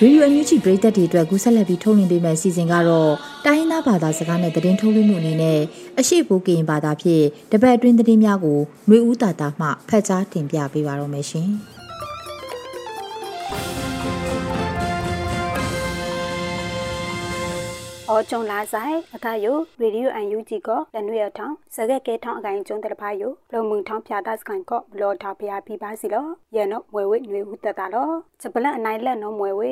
[0.04, 3.12] ရေဒီယိုအန်ယူဂျီပရိသတ်တွေအတွက်ကူးဆက်လက်ပြီးထုတ်လွှင့်ပေးမယ့်အစီအစဉ်ကတော့
[3.46, 5.60] တိုင်းရင်းသားဘာသာစကားနဲ့သတင်းထုတ်လွှင့်မှုအနေနဲ့
[6.00, 8.60] အရှိပိုးကရင်ဘာသာဖြင့်တပတ်အတွင်းသတင်းများကို
[8.90, 11.50] မျိုးဦးတာတာမှဖတ်ကြားတင်ပြပေးပါတော့မယ်ရှင်။
[18.14, 28.10] အောကျုံလာဆိုင်အခါယိုရေဒီယိုအန်ယူဂျီကလနွေရထောင်းစကက်ကဲထောင်းအကိုင်ကျုံတတဖာယိုလုံမှုထောင်းဖြာဒတ်စကန်ကဘလောထောက်ဖျားပြီးပါစီလောရနောမွေဝဲຫນွေဦးတတလော
[28.42, 29.72] စပလန်အနိုင်လက်နောမွေဝဲ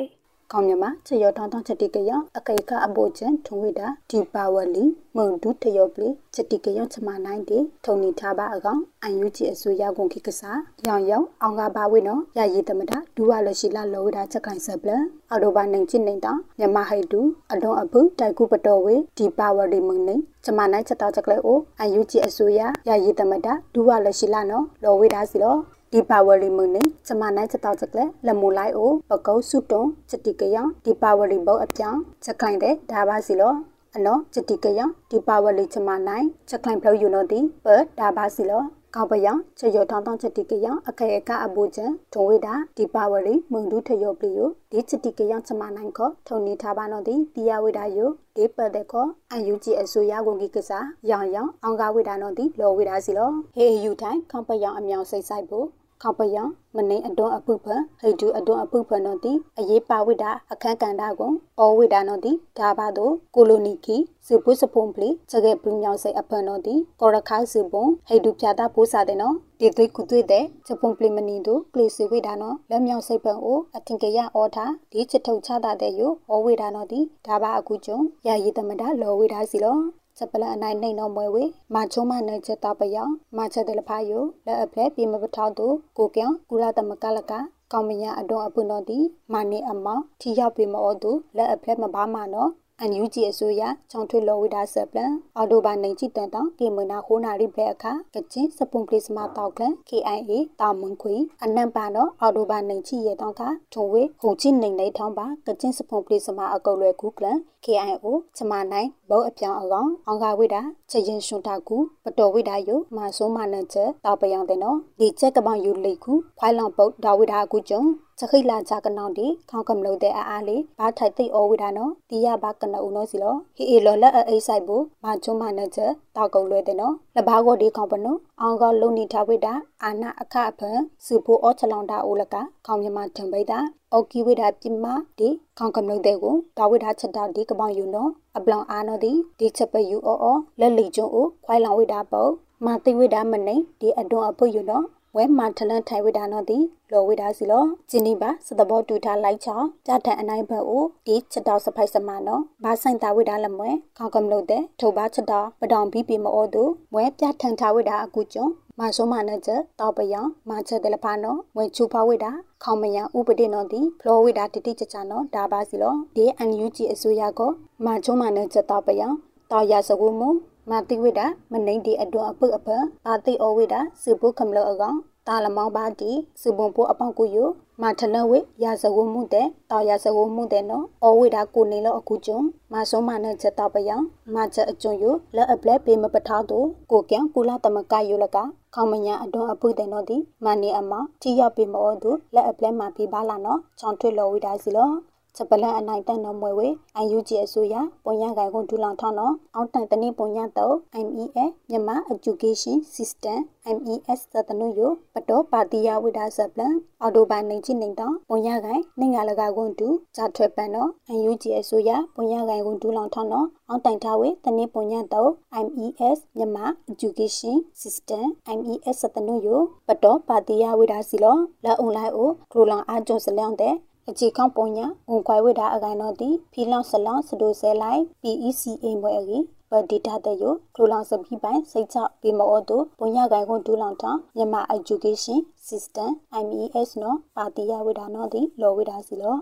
[0.52, 4.84] ကောင်းမြမချေရထောင်းထောင်းချက်တိကရအကေကအဘိုချန်ထုံဝိတာဒီပါဝလီ
[5.16, 14.90] မုံဒုထယောပလီချက်တိကရချမနိုင်တေထုံနီထားပါအကောင်အန်ယူဂျီအစိုးရကုန်ခိကစားရောင်ရောင်အောင်ကပါဝိနော်ရရည်တမတာဒူဝလရှိလာလောဝိတာချက်ကိုင်ဆပ်လ
[15.30, 17.20] အော်တိုဘာနိုင်ချစ်နေတာမြမဟိတူ
[17.52, 25.56] အလွန်အဖုတိုက်ကူပတော်ဝေဒီပါဝရီမုံနေချမနိုင်ချက်တော့ချက်လေအိုအန်ယူဂျီအစိုးရရရည်တမတာဒူဝလရှိလာနော်လောဝိတာစီလော
[25.92, 33.54] ဒီပါဝရီမုန်နေ ကျမနိုင်ချက်တော့ချက်လက်လမူလိုက်အိုပကုတ်စုတုံချက်တိကယဒီပါဝရီဘုတ်အပြောင်းချက်ခိုင်တဲ့ဒါပါစီလော
[33.96, 37.66] အနော်ချက်တိကယဒီပါဝရီချမနိုင်ချက်ခိုင်ဖလို့ယူနော်ဒီပ
[37.98, 38.64] ဒါပါစီလော
[38.96, 55.66] ကောက်ပယံချေရထောင်းတောင်းချက်တိကယအခေကအဘူချံထုံဝိတာဒီပါဝရီမုန်ဒုထယောပလီယိုဒီချက်တိကယချမနိုင်ခောထုံနေထားပါနော်ဒီတီယဝိတာယိုဒီပတ်တဲ့ခောအန်ယူဂျီအစိုးရကုန်ကြီးကစားရောင်ရောင်အောင်ကားဝိတာနော်ဒီလောဝိတာစီလောဟေယူထိုင်ကောက်ပယံအမြောင်စိတ်ဆိုင်ဖို့
[56.02, 56.42] ခေါပယံ
[56.76, 57.66] မနေအတွန်းအပုဖ
[58.00, 76.08] ဟိတုအတွန်းအပုဖနောတိအရေးပါဝိတာအခန်းကန်တာကိုဩဝိတာနောတိဒါဘာတို့ကိုလိုနီကီစုပုစဖုံပလီချက်ကေပူမြောင်စိတ်အဖနောတိကောရခါစုပုံဟိတုပြတာပိုးစားတဲ့နော်ဒီသွေးကုသွေးတဲ့ချက်ပုံပလီမနီတို့ကလီစုဝိတာနော်လက်မြောင်စိတ်ပံအိုအထင်ကရအော်ထာဒီချက်ထုတ်ချတာတဲ့ယဩ
[76.44, 79.78] ဝိတာနောတိဒါဘာအခုကျုံယာယီတမတာလောဝိတာစီလော
[80.20, 87.32] ချက်ပလအနိုင်နှိမ့်တော့မွဲဝေမာချုံမနဲ့ချက်တော့ပယောင်မာချက်တယ်လဖာယိုလက်အဖလက်ပြေမပထောက်သူကိုပြောင်ကုရသမကလက
[87.72, 88.98] ကောင်းမညာအတော့အပွန်တော်ဒီ
[89.32, 92.50] မာနေအမောင်ထီရောက်ပြီမောသူလက်အဖလက်မဘာမနော်
[92.82, 101.14] အန်ယူဂျီအစိုးရချောင်းထွေလောဝိဒါဆပ်လန်အော်တိုဘာနိုင်ချီတန်တောင်ကေမနာခိုးနာရိဘဲအခါကချင်းစပွန်ပလစ်မတောက်ကန် KIA တာမွန်ခွေ
[101.44, 103.42] အနံပါတော့အော်တိုဘာနိုင်ချီရဲ့တောင်က
[103.74, 117.82] ထုံဝေဟိုချင်းနိုင်နေထောင်းပါကချင်းစပွန်ပလစ်မအကုတ်လွယ်ကူကလန် KIO ချမနိုင်ဘောအပြောင်အကောင်အောင်ကဝိဒါချက်ရင်ရှင်တာကူပတော်ဝိဒါယုမဆိုးမနချက်တောက်ပယောင်တဲ့နော်ဒီချက်ကပောင်ယူလိခုဖိုင်လောင်ပုတ်ဒါဝိဒါကူကျုံ
[118.22, 129.54] ချခိလာကြကနောင်ဒီခေါကမလို့တဲ့အားအားလေးဘာထိုက်သိဩဝိဒါနော်တီရဘာကနဦးနော်စီလောဟီအေလောလက်အိဆိုင်ဘူးမချုံမနချက်တောက်ကုံလွဲတဲ့နော်လဘာကိုဒီခေါပနောအောင်ကလုံနီထဝိဒါ
[129.84, 132.34] အာနာအခအဖန်စုဖို့အောချလောင်တာအိုလက
[132.66, 133.58] ခေါမြမထံပိတာ
[133.92, 134.86] အော်ကီဝိဒါပြမ
[135.18, 135.28] ဒီ
[135.58, 142.30] ခေါကမလို့တဲ့ကိုဒါဝိဒါချက်တာဒီကပောင်ယူနော်အပလောင်အာနော်ဒီဒီချက်ပယူအောအောလက်လီကျွန်းအိုခွိုင်လောင်ဝိဒါပေါ့
[142.64, 144.82] မမာတိဝိဒါမနေဒီအတွန်အပုယနော
[145.16, 146.58] ဝဲမာထလန်ထိုင်ဝိဒါနောတိ
[146.92, 156.62] လောဝိဒါစီလောဂျင်းနီပါစတဘောတူထားလိုက်ချောင်းကြထန်အနိုင်ဘက်ကိုဒီချက်တော်စဖိုက်စမနောဘာဆိုင်တာဝိဒါလမွဲခေါကမလို့တဲ့ထိုဘာချက်တော်ပတောင်ပြီးပြီမောတူ
[156.94, 162.30] ဝဲပြထန်ထားဝိဒါအကူကျွန်းမဆိုးမနချက်တောက်ပယံမချက်တယ်လဖာနောဝဲချူဖာဝိဒါ
[162.62, 167.50] ခေါမယံဥပဒေနောတိဖလောဝိဒါတိတိချချနောဒါပါစီလောဒီအန်ယူဂျီအစိုးရကော
[167.84, 169.06] မချုံမနချက်တောက်ပယံ
[169.50, 170.28] တောက်ရစကူမူ
[170.70, 171.20] မာတိဝိဒ
[171.52, 172.68] မနိန်ဒီအတွအပုအပ
[173.06, 177.36] အာတိအဝိဒစုပုခမလောအကောင်တာလမောင်းပါတီစုပုံပိုအပေါက်ကိုယ
[177.82, 183.96] မာထလဝိရာဇဝမှုတဲ့တာရာဇဝမှုတဲ့နော်အဝိဒကိုနေလောအခုကျွန်းမာဆုံးမနဲ့ချက်တော့ပယံ
[184.34, 185.04] မာချက်အကျွန်းယ
[185.36, 188.36] လက်အပလက်ပေမပထားတော့ကိုကံကုလသမကယလက
[188.74, 194.90] ခေါမညာအတွန်းအပုတဲ့နော်ဒီမနီအမတီရပေမောသူလက်အပလက်မှာပြပါလာနော်ချောင်းထွေလောဝိဒါစီလော
[195.36, 200.74] ချက်ပလန်အနိုင်တန်တော်မွေဝေအန်ယူဂျီအစိုးရပုံရကိုင်ကုန်ဒူလောင်ထောင်းတော့အောက်တန်တနည်းပုံရတော့
[201.06, 203.38] MEA မြန်မာ Education System
[203.76, 204.80] MES သတနုယ
[205.14, 215.30] ပတောပါတိယဝိဒါဆပလန်အော်တိုဘိုင်နေချိနေတော့ပုံရကိုင်နိုင်ငံလကကုန်ဒူဂျာထွဲပန်တော့အန်ယူဂျီအစိုးရပုံရကိုင်ကုန်ဒူလောင်ထောင်းတော့အောက်တိုင်ထားဝေတနည်းပုံရတော့
[215.66, 218.26] MES မြန်မာ Education System
[218.58, 219.48] MES သတနုယ
[219.88, 223.74] ပတောပါတိယဝိဒါစီလောလာအွန်လိုင်းကိုဒူလောင်အားကျုံစလျောင်းတဲ့
[224.08, 229.38] အချီခေါပုံညာဝန်ခွိုင်ဝိတာအကိုင်တော့တီဖီလောင်ဆလောင်စဒိုဆဲလိုက် PECA မွဲရီ
[229.70, 236.10] ဘဒေတာတဲ့ယကလိုလောင်စပီပိုင်စိတ်ချပေမောတူပုံညာကိုင်ခွန်ဒူလောင်ထောင်းမြန်မာ Education System
[236.46, 239.36] MES နော်ပါတီယဝိတာနော်တီလောဝိတာစီလော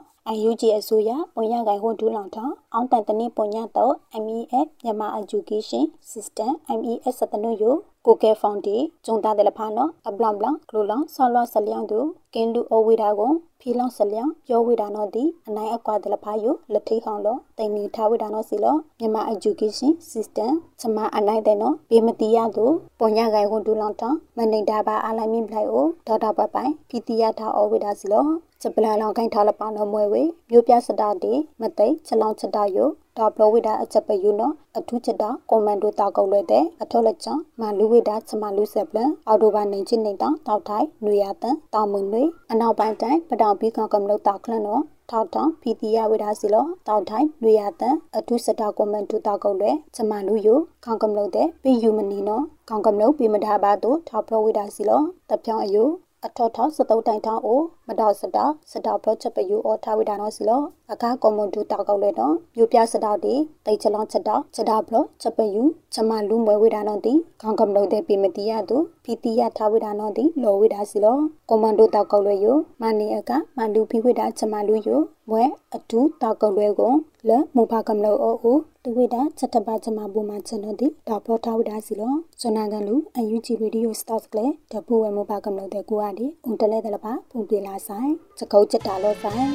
[0.48, 3.94] UNG အစိုးရပုံရကိုင်ဟွန်ဒူလောင်ထောင်းအောင်တန်တနည်းပုံရတော့
[4.24, 7.64] MEF မြန်မာ Education System MES စတနုယ
[8.10, 12.00] ကိုကဲဖောင်တီဂျုံတာတယ်လဖာနော်အဘလန်ဘလန်ကလိုလောင်ဆောလွားဆလျောင်းသူ
[12.34, 22.66] ကင်းလူအဝေတာကိုဖီလောင်ဆလျောင်းရောဝေတာနော်ဒီအနိုင်အကွာတယ်လဖာယလက်ထိခေါင်လောတိန်နီထားဝေတာနော်စီလောမြန်မာ Education System ချမအနိုင်တဲ့နော်ဘေမတီရသူ
[22.98, 28.26] ပုံရကိုင်ဟွန်ဒူလောင်ထောင်းမနေတာပါအလိုက်မိပလိုက်အိုဒေါက်တာပပိုင်ဖီတီယာထားအဝေတာစီလော
[28.62, 55.88] ချက်ပလာလောင်ခိုင်ထားလပနောမွဲဝေမြို့ပြစတာတီမသိချက်လောင်ချက်တာယိုဒါဘလဝိဒါအချက်ပယူနောအထူးချက်တာကွန်မန်ဒိုတာကုတ်လွဲတဲ့အထောလက်ချံမလူဝိဒါချမလူဆက်ပလန်အော်တိုဘာနေချင်းနေတောင်တောက်ထိုင်နွေရတန်တောင်မွန်နွေအနောက်ပိုင်းတိုင်းပတောင်ပြီးကောင်ကမလို့တာခလန်နောထောက်တောင်ဖီတီယဝိဒါစီလောတောက်ထိုင်နွေရတန်အထူးစတာကွန်မန်ဒိုတာကုတ်လွဲချမလူယိုခေါင်ကမလို့တဲ့ပြီးယူမနီနောခေါင်ကမလို့ပြီးမတာပါတို့ထောက်ဘလဝိဒါစီလောတပြောင်းအယို
[56.26, 63.34] အထောထောစတုတ်တိုင်ထောင်းအို မတော်စတာစတာပချက်ပယူအော်ထားဝိဒါနောစီလောအခါကွန်မွန်ဒူတောက်ကောက်လဲတော့ပြပြစတာတီ
[63.66, 65.62] တိတ်ချလောင်းချက်တော့ချက်တာဘလချက်ပယူ
[65.94, 71.16] ချမလူမွဲဝိဒါနောတီခေါင်ကမလို့တဲ့ပြမတီရသူဖီတီရထားဝိဒါနောတီလောဝိဒါစီလော
[71.48, 72.46] ကွန်မန်ဒိုတောက်ကောက်လဲယ
[72.82, 74.88] မနီအကမန်လူဖီဝိဒါချမလူယ
[75.30, 76.92] ဝဲအတူတောက်ကောက်လဲကို
[77.28, 89.50] လမူဖာကမလို့အိုအိုတဝိဒါချက်တပါချမဘူမချက်နော်တီဒါပလထားဝိဒါစီလောဇွန်နာကန်လူအယူဂျီရေဒီယိုစတော့ကလေတပူဝဲမူဖာကမလို့တဲ့ကိုအားဒီအုံတလဲတလပါပုံပြေလာဆိုင်ချက်ကုတ်ချက်တာလောဆိုင်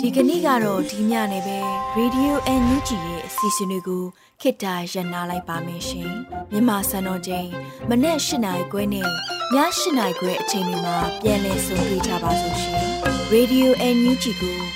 [0.00, 1.58] ဒီကနေ့ကတော့ဒီညနေပဲ
[1.98, 4.04] Radio NUG ရဲ့အစီအစဉ်လေးကို
[4.40, 6.10] ခေတ္တရ延လိုက်ပါမယ်ရှင်
[6.50, 7.48] မြန်မာစံတော်ချိန်
[7.88, 9.10] မနေ့၈နိုင်ခွဲနဲ့ည
[9.54, 9.58] ၈
[9.98, 12.84] နိုင်ခွဲအချိန်တွေမှာပြောင်းလဲဆိုပြကြပါလို့ရှင်
[13.32, 14.75] Radio NUG ကို